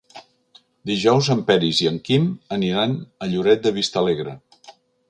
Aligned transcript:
Dijous 0.91 1.29
en 1.35 1.43
Peris 1.51 1.83
i 1.85 1.91
en 1.91 2.01
Quim 2.09 2.27
aniran 2.59 2.99
a 3.27 3.31
Lloret 3.35 3.65
de 3.69 3.79
Vistalegre. 3.79 4.39